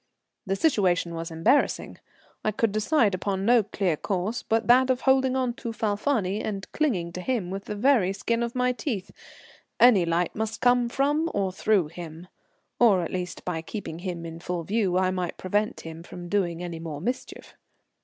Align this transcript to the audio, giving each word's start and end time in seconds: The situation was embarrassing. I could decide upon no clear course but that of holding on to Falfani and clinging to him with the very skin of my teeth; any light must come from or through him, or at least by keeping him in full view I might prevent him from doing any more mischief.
The 0.47 0.55
situation 0.55 1.13
was 1.13 1.29
embarrassing. 1.29 1.99
I 2.43 2.49
could 2.51 2.71
decide 2.71 3.13
upon 3.13 3.45
no 3.45 3.61
clear 3.61 3.95
course 3.95 4.41
but 4.41 4.65
that 4.65 4.89
of 4.89 5.01
holding 5.01 5.35
on 5.35 5.53
to 5.57 5.71
Falfani 5.71 6.41
and 6.43 6.65
clinging 6.71 7.11
to 7.11 7.21
him 7.21 7.51
with 7.51 7.65
the 7.65 7.75
very 7.75 8.11
skin 8.11 8.41
of 8.41 8.55
my 8.55 8.71
teeth; 8.71 9.11
any 9.79 10.03
light 10.03 10.35
must 10.35 10.59
come 10.59 10.89
from 10.89 11.29
or 11.35 11.51
through 11.51 11.89
him, 11.89 12.27
or 12.79 13.03
at 13.03 13.13
least 13.13 13.45
by 13.45 13.61
keeping 13.61 13.99
him 13.99 14.25
in 14.25 14.39
full 14.39 14.63
view 14.63 14.97
I 14.97 15.11
might 15.11 15.37
prevent 15.37 15.81
him 15.81 16.01
from 16.01 16.29
doing 16.29 16.63
any 16.63 16.79
more 16.79 16.99
mischief. 16.99 17.53